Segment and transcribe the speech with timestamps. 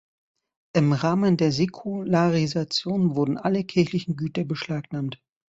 [0.73, 5.21] Im Rahmen der Säkularisation wurden alle kirchlichen Güter beschlagnahmt.